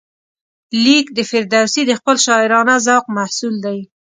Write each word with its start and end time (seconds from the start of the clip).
لیک 0.83 1.05
د 1.17 1.19
فردوسي 1.29 1.81
د 1.85 1.91
خپل 1.99 2.15
شاعرانه 2.25 2.75
ذوق 2.85 3.05
محصول 3.17 3.55
دی. 3.65 3.79